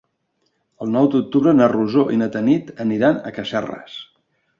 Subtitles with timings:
[0.85, 3.99] El nou d'octubre na Rosó i na Tanit aniran a Casserres.